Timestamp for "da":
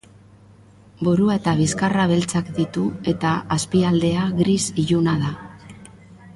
5.25-5.35